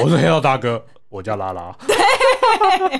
[0.00, 0.80] 我是黑道大哥。
[1.14, 1.94] 我叫拉拉，对，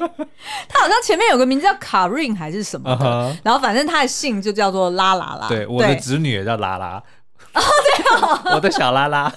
[0.68, 3.36] 他好像前面有个名字叫卡瑞还是什么的，uh huh.
[3.42, 5.48] 然后反正他的姓就叫做拉拉拉。
[5.48, 7.02] 对，我的侄女也叫拉拉。
[7.54, 9.32] 哦，对哦，我的小拉拉，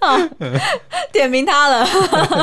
[0.00, 0.16] 好，
[1.12, 1.84] 点名他了。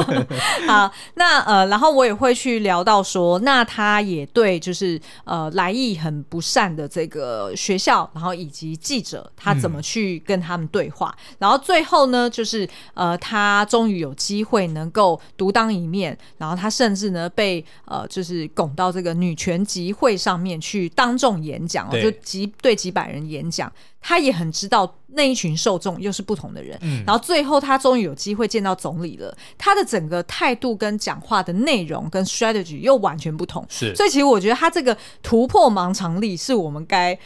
[0.68, 11.16] 好，那呃，然后我也会去聊到说，那他也对，就是呃，来意很不善的这个学校，然后以及记者，他怎么去跟他们对话。
[11.18, 23.72] 嗯、然后最后呢，就是呃，他终于有机会能够独当一面，然后他甚至呢被呃，就是拱到这个女权集会上面去当众演讲，就几对几百人演讲。
[24.08, 37.18] 他也很知道那一群受众又是不同的人，嗯，然后最后他终于有机会见到总理了，他的整个态度跟讲话的内容跟 strategy 又完全不同，是，所以其实我觉得他这个突破盲肠力是我们该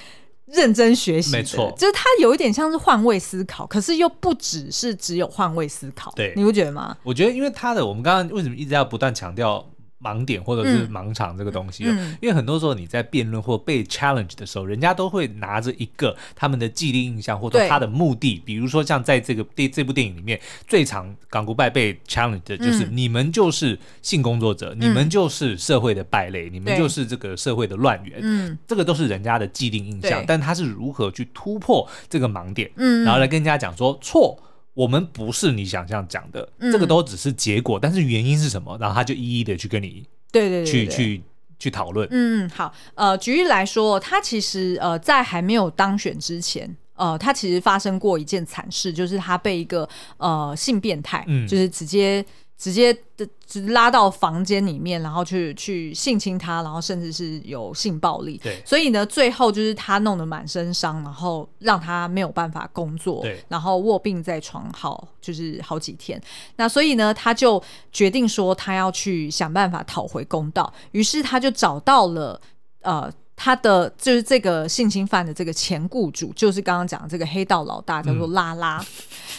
[0.46, 6.96] 认真学习的，没错，就是他有一点像是换位思考，可是又不只是只有换位思考，对，你不觉得吗？
[7.04, 9.70] 我觉得因为他的，我们刚刚为什么一直要不断强调？
[10.02, 34.40] 盲点或者是盲场这个东西，嗯、因为很多时候你在辩论或被 challenge 的时候，人家都会拿着一个他们的既定印象或者他的目的，比如说像在这个电这部电影里面，最常港古拜被 challenge 的就是、嗯、你们就是性工作者，嗯、你们就是社会的败类，嗯、你们就是这个社会的乱源，嗯，这个都是人家的既定印象，但他是如何去突破这个盲点，嗯，然后来跟人家讲说错。
[34.74, 38.78] 我们不是你想象讲的，嗯、这个都只是结果，但是原因是什么？
[38.80, 41.24] 然后他就一一的去跟你，对对对，去去
[41.58, 42.08] 去讨论。
[42.12, 52.26] 嗯，好，呃，举例来说，他其实呃在还没有当选之前，呃，他其实发生过一件惨事，就是他被一个呃性变态，嗯，就是直接。
[52.60, 53.26] 直接的，
[53.70, 58.38] 拉到房间里面，然后去去性侵他，然后甚至是有性暴力。
[58.44, 66.22] 对，所以呢，最后就是他弄得满身伤，然后让他没有办法工作，对，然后卧病在床好就是好几天。
[66.58, 72.40] 那所以呢，他就决定说他要去想办法讨回公道，于是他就找到了
[72.82, 73.10] 呃。
[73.42, 78.78] 他的就是这个性侵犯的这个前雇主，就是刚刚讲的这个黑道老大，叫做拉拉。
[78.80, 78.86] 嗯、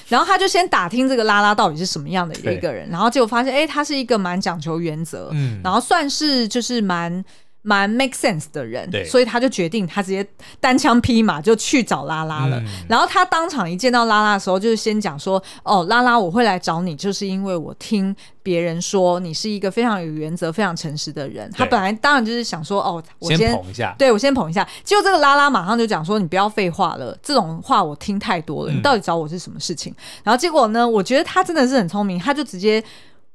[0.08, 7.22] 然后他就先打听这个拉拉到底是什么样的一个人，然后结果发现，哎，他是一个蛮讲求原则，嗯，然后算是就是蛮。
[7.62, 10.26] 蛮 make sense 的人，所以他就决定，他直接
[10.58, 12.58] 单枪匹马就去找拉拉了。
[12.60, 28.72] 嗯、然后他当场一见到拉拉的时候，就是先讲说：“哦，拉拉，我会来找你，就是因为我听别人说你是一个非常有原则、非常诚实的人。”他本来当然就是想说：“哦，我先，先捧一下，对我先捧一下。”结果这个拉拉马上就讲说：“你不要废话了，这种话我听太多了。
[28.72, 32.82] 你到底找我是什么事情？”嗯、然后结果呢，我觉得他真的是很聪明，他就直接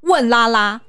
[0.01, 0.81] 问拉拉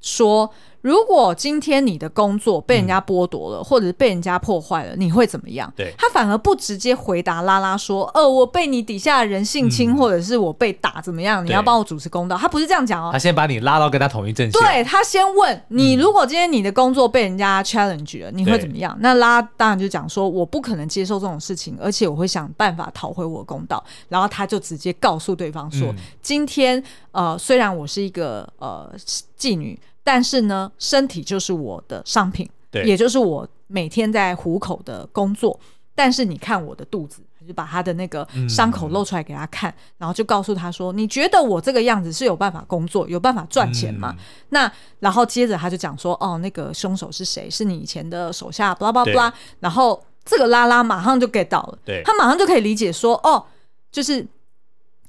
[0.00, 0.52] 说。
[0.82, 5.70] 如果今天你的工作被人家剥夺了，嗯、或者是被人家破坏了，你会怎么样？
[5.76, 11.44] 对，他反而不直接回答拉拉说：“呃，我被你底下的人性侵，嗯、或者是我被打，怎么样？
[11.44, 14.62] 你要帮我主持公道。”他不是这样讲哦，他先把你拉到跟他同一阵线。
[14.62, 18.96] 对，他先问你，如果今天你的工作被人家 challenge 了，嗯、你会怎么样？
[19.00, 28.90] 那拉当然就讲说：“我不可能接受这种事情，而且我会想办法讨回我的公道。”然后他就直接告诉对方说：“嗯、今天呃，虽然我是一个呃
[29.38, 29.78] 妓女。”
[30.12, 35.56] 但是呢，身体就是我的商品，对，也就是我每天在虎口的工作。
[35.94, 47.48] 但是你看我的肚子，就把他的那个伤口露出来给他看，嗯、然后就告诉他说：“你觉得我这个样子是有办法工作、有办法赚钱吗？”嗯、那然后接着他就讲说：“哦，那个凶手是谁？
[47.48, 53.44] 是你以前的手下，巴拉巴拉。”然后这个拉拉马上就 get 到了，对，他马上就可以理解说：“哦，
[53.92, 54.26] 就是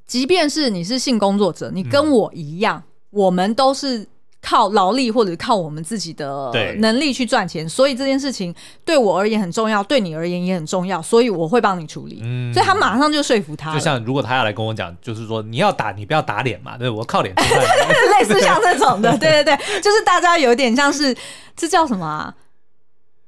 [0.05, 4.07] 即便是你是性工作者，你跟我一样，嗯、我们都是。”
[4.41, 12.19] 靠劳力或者靠我们自己的能力去赚钱，所以这件事情对我而言很重要，对你而言也很重要，所以我会帮你处理。
[12.23, 13.71] 嗯，所以他马上就说服他。
[13.71, 17.33] 就像如果他要来跟我讲，就是说你要打你不要打脸嘛，对，我靠脸。
[17.37, 21.15] 类似像这种的， 对对对，就是大家有点像是
[21.55, 22.33] 这叫什么啊？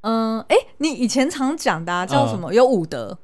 [0.02, 2.52] 嗯，哎，你以前常讲的、啊、叫什么？
[2.52, 3.18] 嗯、有武德。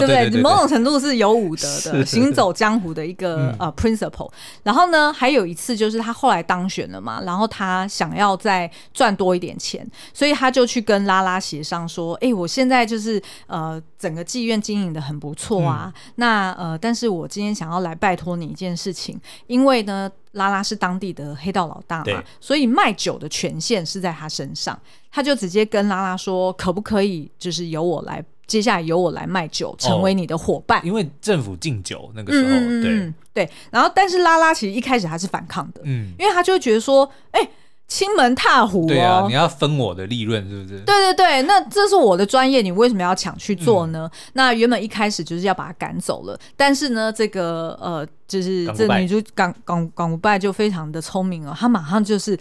[0.00, 0.42] 对不对？
[0.42, 4.30] 某种程度是有武德的， 行走江湖的一个呃 principle。
[4.62, 24.78] 然后呢，还有一次就是他后来当选了嘛，然后他想要再赚多一点钱，所以他就去跟拉拉协商说：“哎，我现在就是呃整个妓院经营的很不错啊，那呃，但是我今天想要来拜托你一件事情，因为呢，拉拉是当地的黑道老大嘛，所以卖酒的权限是在他身上。
[25.10, 30.80] 他就直接跟拉拉说，可不可以就是由我来。”接下来由我来卖酒，成为你的伙伴。
[30.86, 33.52] 因为政府禁酒那个时候，嗯、对对。
[33.70, 37.50] 然后，但是拉拉其实一开始还是反抗的，嗯，因为他就会觉得说，哎、欸，
[37.88, 40.78] 亲门踏户、哦，对啊，你要分我的利润，是不是？
[40.80, 44.08] 对对对，那这是我的专业，你为什么要抢去做呢？
[44.12, 52.38] 嗯、那原本一开始就是要把他赶走了，但是呢，这个呃，就是这女主港港港古拜就非常的聪明了，他马上就是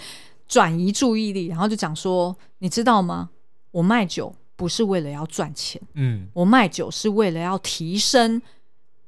[0.48, 3.30] 转移注意力，然后就讲说，你知道吗？
[3.72, 4.34] 我卖酒。
[4.56, 8.42] 不是为了要赚钱，嗯，我卖酒是为了要提升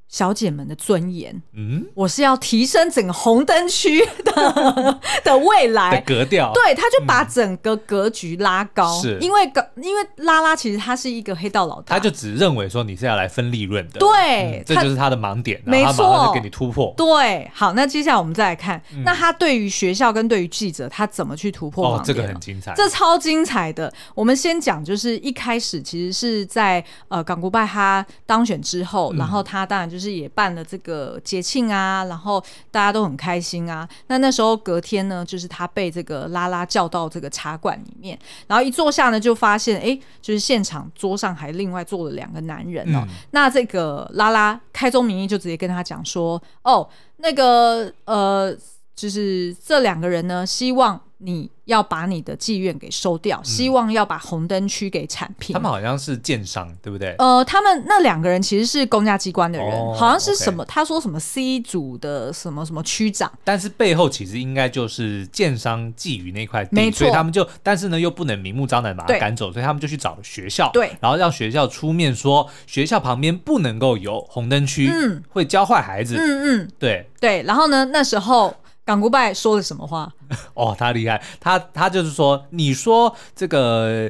[0.09, 5.99] 小姐们的尊严，嗯，我是要提升整个红灯区的 的未来。
[5.99, 9.17] 的格调，对，他就把整个格局拉高，是。
[9.19, 9.43] 因为
[9.75, 22.05] 因为拉拉其实他是一个黑道老大，他就只认为说你是要来分利润的，对，这就是他的盲点，没错，就给你突破，对，好，那接下来我们再来看，那他对于学校跟对于记者，他怎么去突破盲点？
[22.05, 23.93] 这个很精彩，这超精彩的。
[24.15, 29.96] 我们先讲，就是一开始其实是在呃港古拜他当选之后，然后他当然就。
[29.97, 33.87] 就是也办了这个节庆啊，然后大家都很开心啊。
[34.05, 42.99] 那那时候隔天呢，就是他被这个拉拉叫到这个茶馆里面，然后一坐下呢，就发现哎，就是现场桌上还另外坐了两个男人哦。
[43.07, 48.55] 嗯、那这个拉拉开宗明义就直接跟他讲说，哦，那个呃，
[48.95, 51.49] 就是这两个人呢，希望你。
[51.67, 55.53] 要把你的妓院给收掉，希望要把红灯区给铲平。
[55.53, 57.13] 他们好像是建商，对不对？
[57.17, 60.63] 呃，他们那两个人其实是公家机关的人，好像是什么？
[60.63, 66.89] 他说什么 C 组的什么什么区长，但是背后其实应该就是建商觊觎那块地。
[66.89, 77.43] 所以他们就，但是呢又不能明目张胆把他赶走，所以他们就去找了学校，对，然后让学校出面说，学校旁边不能够有红灯区，嗯，会教坏孩子，嗯嗯，对对。
[77.43, 78.55] 然后呢，那时候。
[78.87, 80.09] 港古拜说了什么话？
[80.55, 84.09] 哦，他厉害，他他就是说，你说这个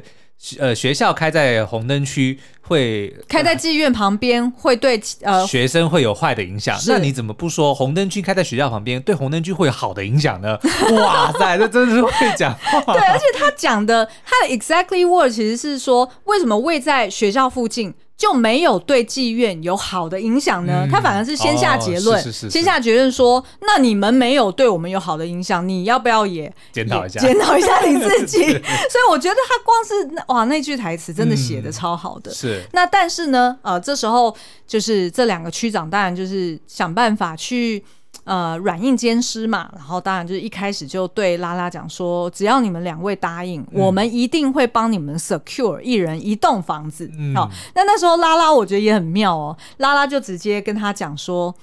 [0.60, 10.56] 呃学校开在红灯区会开在妓院旁边会对呃 学生会有坏的影响，那你怎么不说红灯区开在学校旁边对红灯区会有好的影响呢？
[10.94, 12.94] 哇塞，这真是会讲话。
[12.94, 17.92] 对，而且他讲的他的 exactly word 其实是说，为什么位在学校附近？
[18.18, 20.80] 就没有对妓院有好的影响呢？
[20.84, 27.20] 嗯、他反而是先下结论，哦、先下结论说，那你们没有对我们有好的影响，你要不要也检讨一下？
[27.20, 28.38] 检讨一下你自己。
[28.90, 32.30] 所以我觉得他光是哇，那句台词真的写的超好的。
[32.32, 32.62] 嗯、是。
[32.72, 37.84] 那但是呢，呃，这时候就是这两个区长当然就是想办法去。
[38.28, 47.10] 呃，软硬兼施嘛，然后当然就是一开始就对拉拉讲说，只要你们两位答应，嗯、我们一定会帮你们 secure 一人一栋房子。
[47.16, 51.54] 嗯、好，那那时候拉拉我觉得也很妙哦，拉拉就直接跟他讲说，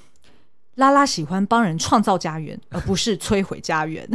[0.77, 4.09] 拉拉喜欢帮人创造家园，而不是摧毁家园。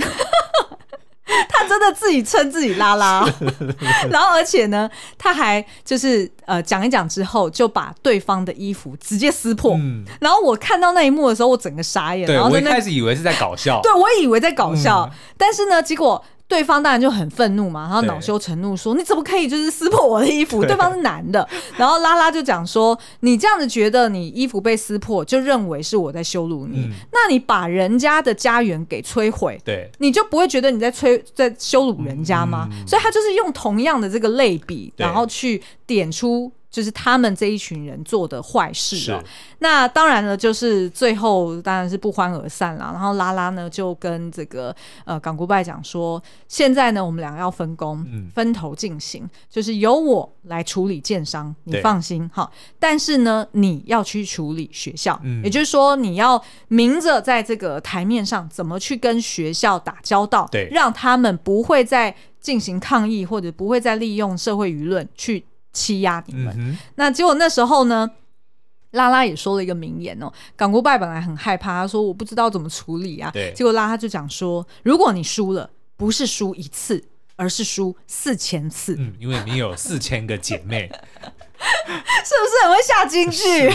[1.48, 3.26] 他真的自己称自己拉拉，
[4.10, 9.74] 然后而且呢，他还就是呃讲一讲之后，就把对方的衣服直接撕破。
[9.76, 12.26] 嗯、然后我看到那一幕的时候，我整个傻眼。
[12.26, 16.22] 对，然后我一开始以为是在搞笑， 对，我以为在搞笑，嗯、但是呢，结果。
[16.50, 21.48] 对方当然就很愤怒嘛，然后恼羞成怒说：“你怎么可以就是撕破我的衣服？”对，对方是男的，
[21.78, 26.80] 然后拉拉就讲说：“你这样子觉得你衣服被撕破，就认为是我在羞辱你？
[26.80, 32.68] 嗯、那你把人家的家园给摧毁，对，你就不会觉得你在摧在羞辱人家吗？
[32.72, 39.22] 嗯、所以他就是用同样的这个类比，然后去点出。”就是他们这一群人做的坏事啊，
[39.58, 42.90] 那当然了，就是最后当然是不欢而散了。
[42.92, 52.48] 然后拉拉呢就跟这个呃港古拜讲说，现在呢我们俩要分工，分头进行，就是由我来处理建商，你放心哈。
[52.78, 65.44] 但是呢，你要去处理学校，也就是说你要明着在这个台面上怎么去跟学校打交道，对，让他们不会再进行抗议，或者不会再利用社会舆论去。
[65.72, 68.10] 欺压你们，嗯、那结果那时候呢，
[68.90, 70.32] 拉拉也说了一个名言哦。
[70.56, 73.30] 港国拜本来很害怕，他说我不知道怎么处理啊。
[73.30, 77.04] 对，结果拉拉就讲说，如果你输了，不是输一次，
[77.36, 78.96] 而是输四千次。
[78.98, 80.90] 嗯，因为你有四千个姐妹。
[81.60, 83.70] 是不是很会下金句？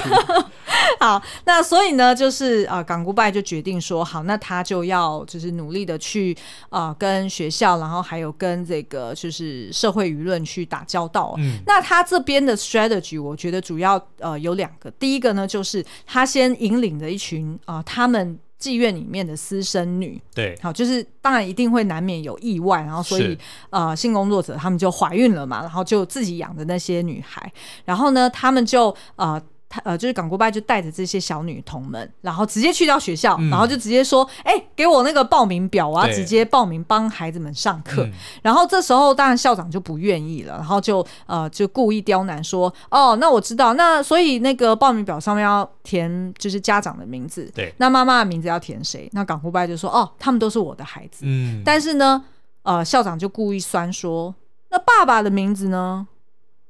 [1.00, 6.36] 好，那所以呢，就是呃，港古拜就决定说，好，那他就要就是努力的去
[6.70, 11.36] 啊、呃，跟学校，然后还有跟这个就是社会舆论去打交道。
[11.38, 18.40] 嗯，那他这边的 strategy，我觉得主要呃有两个，第一个呢，就是他先引领着一群啊、呃，他们。
[18.60, 23.38] 妓院里面的私生女，对，好，就是当然一定会难免有意外，然后所以
[23.70, 27.52] 呃，性工作者他们就怀孕了嘛，然后就自己养的那些女孩，
[27.84, 29.42] 然后呢，他们就呃。
[29.84, 38.04] 呃，就是港国拜就带着这些小女童们，然后直接去到学校，嗯、然后就直接说：“哎、欸，给我那个报名表，我要直接报名帮孩子们上课。
[38.04, 38.12] 对”
[38.42, 52.24] 然后这时候当然校长就不愿意了，然后就呃就故意刁难说：“哦，那我知道，那所以那个报名表上面要填就是家长的名字，对，那妈妈的名字要填谁？”那港国拜就说：“哦，他们都是我的孩子。”嗯，但是呢，
[52.64, 54.34] 呃，校长就故意酸说
[54.72, 56.08] ：“那爸爸的名字呢？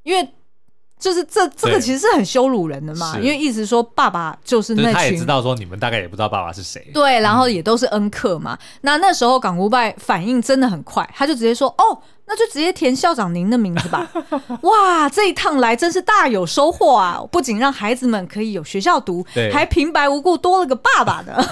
[0.02, 0.28] 因为。”
[0.98, 8.54] 就是这这个其实是很羞辱人的嘛，因为意思说爸爸就是那群，他也知道说你们大概也不知道爸爸是谁，对，然后也都是恩客嘛。
[8.54, 14.10] 嗯、那那时候港无拜反应真的很快，他就直接说：“哦，那就直接填校长您的名字吧。”
[14.64, 17.22] 哇，这一趟来真是大有收获啊！
[17.32, 21.36] 不仅让孩子们可以有学校读，对还平白无故多了个爸爸的。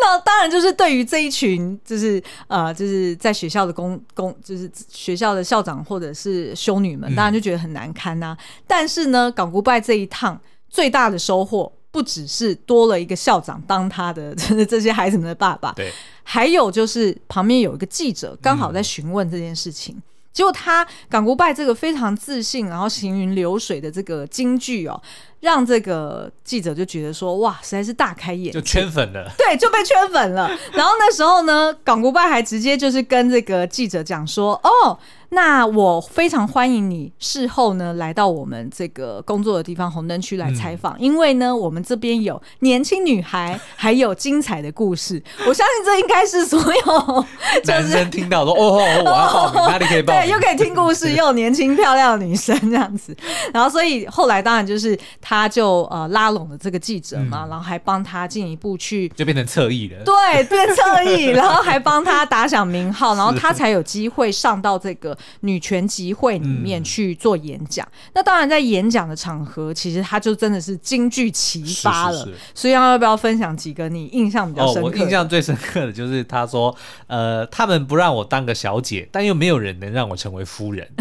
[0.00, 8.38] 那当然就是对于这一群，就是呃，就是在学校的公公，就是学校的校长或者是修女们，当然就觉得很难堪呐、啊。
[8.38, 14.34] 嗯、但是呢，港古拜这一趟最大的收获，不只是多了一个校长当他的
[14.66, 15.92] 这些孩子们的爸爸，对，
[16.24, 25.00] 还有就是旁边有一个记者刚好在询问这件事情，嗯、结果他港国拜这个非常自信，然后行云流水的这个京剧哦。
[25.44, 30.50] 让这个记者就觉得说，哇，实在是大开眼，就圈粉了， 对，就被圈粉了。
[30.72, 34.98] 然后那时候呢，港古拜还直接就是跟这个记者讲说，哦。
[35.30, 45.20] 那我非常欢迎你事后呢来到我们这个工作的地方红灯区来采访，嗯、因为呢我们这边有年轻女孩，还有精彩的故事。
[45.40, 47.24] 我相信这应该是所有
[47.66, 50.22] 男生听到说哦，哦，我要报名，哪里可以报名？
[50.22, 53.16] 对，又可以听故事，又有年轻漂亮的女生这样子。
[53.52, 65.16] 然后所以后来当然就是他就呃拉拢了这个记者嘛，嗯、然后还帮他进一步去就变成侧翼了，对，变侧翼，然后还帮他打响名号， 然后他才有机会上到这个。
[65.40, 72.18] 女权集会里面去做演讲，嗯、那当然在演讲的场合，其实他就真的是金句齐发了。
[72.18, 74.88] 是是是，所以要不要分享几个你印象比较深刻？
[74.88, 76.74] 哦，我印象最深刻的就是他说
[77.06, 80.88] ：“呃，他们不让我当个小姐，但又没有人能让我成为夫人。”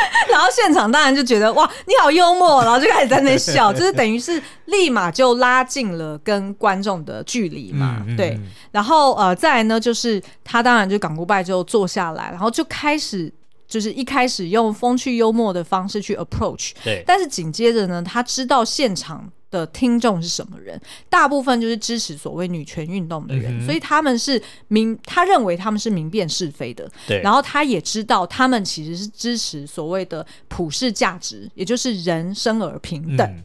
[0.30, 8.38] 然后现场当然就觉得哇，你好幽默，然后就开始在那笑，就是等于是立马就拉近了跟观众的距离嘛，嗯、对。
[8.72, 13.32] 然后呃，再来呢，就是他当然就港古拜就坐下来，然后就开始
[13.66, 33.26] 就是一开始用风趣幽默的方式去 approach，对，但是紧接着呢，他知道现场的听众是什么人，大部分就是支持所谓女权运动的人，嗯、所以他们是明，他认为他们是明辨是非的，对，然后他也知道他们其实是支持所谓的普世价值，也就是人生而平等。
[33.28, 33.42] 嗯。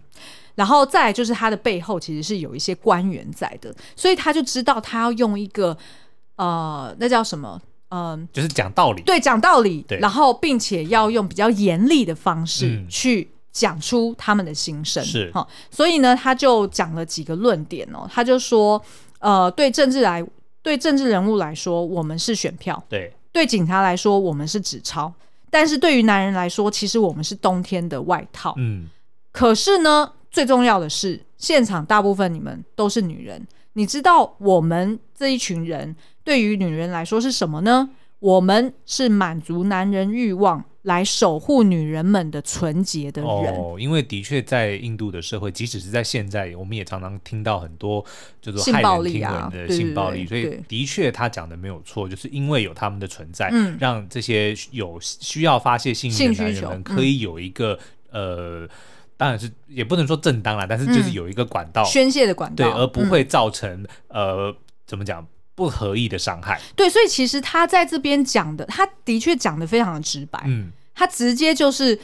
[0.53, 5.75] 然后再来就是他的背后其实是有一些官员在的，所以他就知道他要用一个
[6.35, 7.59] 呃，那叫什么？
[7.87, 15.47] 嗯、呃，就是讲道理，对，讲道理，然后并且要用比较严厉的方式去讲出他们的心声，是哈。
[15.69, 18.81] 所以呢，他就讲了几个论点哦，他就说，
[19.19, 20.25] 呃，对政治来，
[20.61, 25.11] 对政治人物来说，我们是选票；对，对警察来说，我们是纸钞；
[25.49, 28.53] 但是对于男人来说，其实我们是冬天的外套。
[28.57, 28.87] 嗯，
[29.31, 30.13] 可是呢。
[30.31, 33.45] 最重要的是，现场大部分你们都是女人。
[33.73, 35.93] 你知道我们这一群人
[36.23, 37.89] 对于女人来说是什么呢？
[38.19, 43.53] 我们是满足男人欲望，来守护女人们的纯洁的人。
[43.53, 48.03] 哦，因为的确在印度的社会，即使是在现在，我们也常常听到很多
[48.41, 50.25] 叫做骇人听闻的性暴力。
[50.25, 57.77] 所以的确他讲的没有错，就是因为有他们的存在，嗯，让这些有需要发泄性欲的男人们可以有一个、
[58.11, 58.69] 嗯、呃。
[59.17, 64.55] 当然是也不能说正当啦，但是就是有一个管道、嗯、宣泄的管道，对，而不会造成、嗯、呃
[64.87, 65.23] 怎么讲
[65.61, 66.59] 不合意的伤害。
[66.75, 71.99] 对，所以其实他在这边讲的，他的确讲的非常的直白，嗯，他直接就是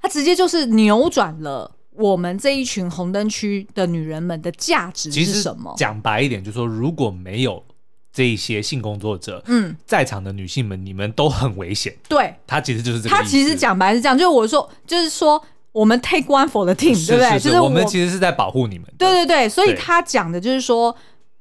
[0.00, 5.74] 他直接就是扭转了我们这一群红灯区的女人们的价值是什么？
[5.76, 7.64] 讲白一点，就是说如果没有
[8.12, 11.92] 这一些性工作者，嗯，在场的女性们，你们都很危险。
[12.08, 13.16] 对，他其实就是这个。
[13.16, 15.44] 他其实讲白是这样，就是我说，就是说。
[15.70, 17.38] 我们 take one for the team，对不对？
[17.38, 18.88] 就是我，我们其实是在保护你们。
[18.98, 20.92] 对对对，所以他讲的就是说，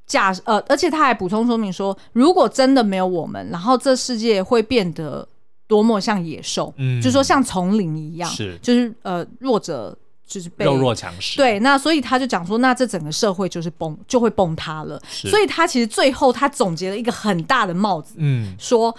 [0.08, 5.28] 假呃，而且他还补充说明说，如果真的没有我们，然后这世界会变得
[5.68, 9.96] 多么像野兽，嗯，就是说像丛林一样，是，就是呃，弱者
[10.26, 11.38] 就是被弱肉强食。
[11.38, 14.98] 对，那所以他就讲说，那这整个社会就是崩，就会崩塌了。
[15.10, 18.96] 所以他其实最后他总结了一个很大的帽子，嗯，说。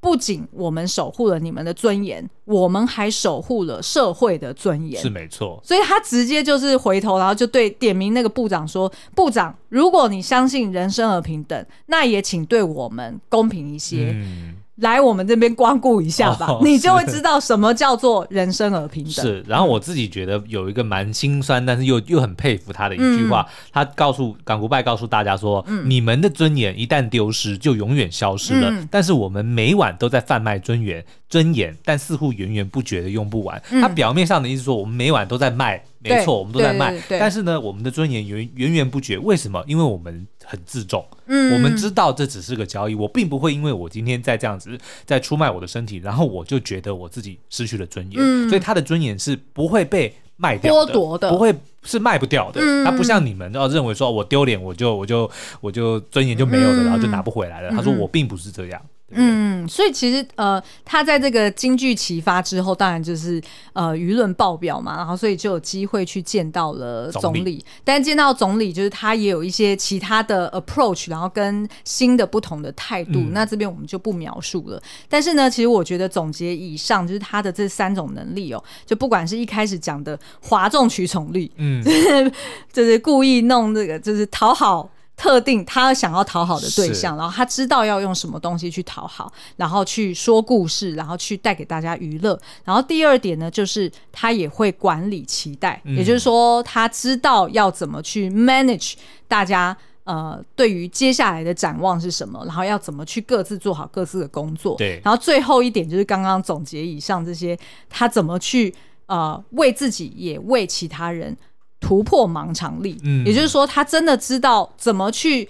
[0.00, 5.00] 不仅我们守护了你们的尊严，我们还守护了社会的尊严。
[5.00, 14.12] 是没错，所以他直接就是回头，然后就对点名那个部长说：“部长，如果你相信人生而平等，那也请对我们公平一些。
[14.14, 19.12] 嗯”来我们这边光顾一下吧，哦， 你就会知道什么叫做人生而平等。
[19.12, 28.70] 是，然后我自己觉得有一个蛮心酸，但是又又很佩服他的一句话，嗯、他告诉港古拜告诉大家说，嗯：“你们的尊严一旦丢失，就永远消失了。
[28.70, 31.04] 嗯”但是我们每晚都在贩卖尊严。
[31.28, 33.60] 尊严，但似乎源源不绝的用不完。
[33.68, 36.94] 他、嗯、表面上的意思说，我们每晚都在卖，没错，我们都在卖。
[37.08, 39.18] 但是呢，我们的尊严源源源不绝。
[39.18, 39.62] 为什么？
[39.66, 41.04] 因为我们很自重。
[41.26, 48.14] 嗯，我们知道这只是个交易，我并不会因为我今天在这样子在出卖我的身体，然后我就觉得我自己失去了尊严。
[48.18, 52.60] 嗯，所以他的尊严是不会被卖掉的，剥夺的，不会是卖不掉的。
[52.84, 57.70] 他、嗯、不像你们要认为说我丢脸，我就我就我就尊严就没有了、嗯，然后就拿不回来了。
[57.72, 58.80] 他说我并不是这样。
[59.10, 63.40] 嗯，所以其实呃，他在这个京剧启发之后，当然就是
[63.72, 67.64] 呃舆论爆表嘛，然后所以就有机会去见到了总理。
[67.82, 73.12] 但见到总理，就是他也有一些其他的 approach，然后跟新的不同的态度。
[73.14, 74.82] 嗯、那这边我们就不描述了。
[75.08, 82.32] 但是呢，其实我觉得总结以上，就是他的这三种能力哦，就不管是一开始讲的哗众取宠力，嗯，就 是
[82.70, 84.90] 就是故意弄这个，就是讨好。
[85.18, 92.38] 特定他想要讨好的对象，然后他知道要用什么东西去讨好，然后去说故事，然后去带给大家娱乐。
[92.64, 98.94] 然后第二点呢，就是他也会管理期待，嗯、也就是说他知道要怎么去 manage
[99.26, 104.76] 大家呃对于接下来的展望是什么，然后要怎么去各自做好各自的工作。
[104.76, 105.00] 对。
[105.04, 107.58] 然后最后一点就是刚刚总结以上这些，
[107.90, 108.72] 他怎么去
[109.06, 111.36] 呃为自己也为其他人。
[111.80, 115.48] 突破盲肠力，嗯，也就是说，他真的知道怎么去，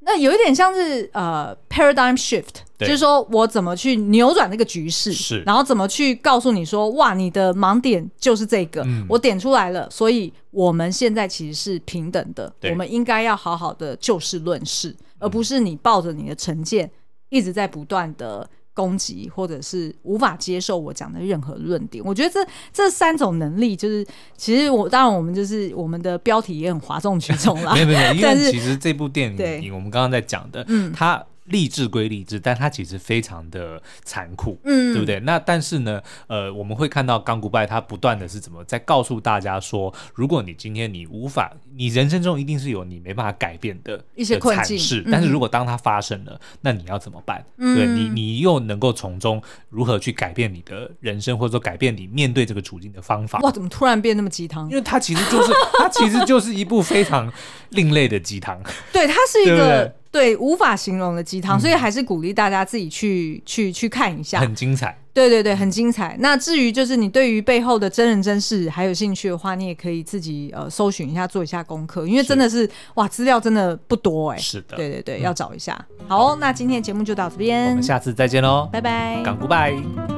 [0.00, 16.90] 那有一点像是呃 paradigm shift，就是说我怎么去扭转那个局势，是，然后怎么去告诉你说，哇，你的盲点就是这个，嗯，我点出来了，所以我们现在其实是平等的，我们应该要好好的就事论事，而不是你抱着你的成见
[17.30, 18.48] 一直在不断的。
[18.78, 22.38] 攻击或者是无法接受我讲的任何论点，我觉得这
[22.72, 24.06] 这三种能力就是，
[24.36, 27.74] 其实我当然我们就是我们的标题也很哗众取宠啦。
[27.74, 35.18] 没有没有， 因为其实这部电影，我们刚刚在讲的，嗯，它励志归励志，但它其实非常的残酷，嗯，对不对？
[35.20, 47.44] 那但是呢，呃，我们会看到刚古拜他不断的是怎么在告诉大家说，如果你今天你无法，你人生中一定是有你没办法改变的一些困境，是，但是如果当它发生了，嗯、那你要怎么办？
[47.56, 53.38] 嗯、对你，你又能够从中如何去改变你的人生，或者说改变你面对这个处境的方法？
[53.40, 54.68] 哇，怎么突然变那么鸡汤？
[54.68, 57.32] 因为它其实就是，它其实就是一部非常
[57.70, 58.60] 另类的鸡汤。
[58.92, 59.68] 对，它是一个。
[59.78, 59.92] 对，
[60.36, 64.96] 无法形容的鸡汤，所以还是鼓励大家自己去去去看一下，很精彩。
[65.12, 66.16] 对对对，很精彩。
[66.20, 74.38] 那至于就是你对于背后的真人真事还有兴趣的话，你也可以自己呃搜寻一下，做一下功课，因为真的是，是哇，资料真的不多哎。
[74.38, 75.76] 是的，对对对，嗯、要找一下。
[76.06, 80.17] 好，那今天的节目就到这边，我们下次再见喽，拜拜，港股拜。